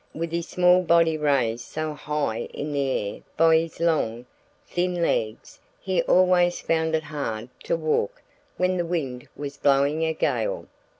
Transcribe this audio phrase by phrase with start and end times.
[0.15, 4.25] With his small body raised so high in the air by his long,
[4.65, 8.23] thin legs he always found it hard to walk
[8.57, 10.65] when the wind was blowing a gale.